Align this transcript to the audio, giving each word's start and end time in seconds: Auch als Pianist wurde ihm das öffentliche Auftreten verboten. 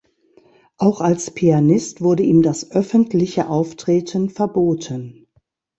Auch 0.77 0.99
als 0.99 1.29
Pianist 1.29 2.01
wurde 2.01 2.23
ihm 2.23 2.41
das 2.41 2.71
öffentliche 2.71 3.49
Auftreten 3.49 4.31
verboten. 4.31 5.27